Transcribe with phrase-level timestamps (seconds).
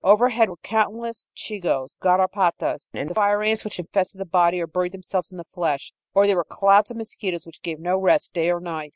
[0.03, 5.31] Overhead were countless chigoes, garapatas and fire ants which infested the body or buried themselves
[5.31, 5.93] in the flesh.
[6.15, 8.89] Or there were clouds of mosquitoes which gave no rest day or night.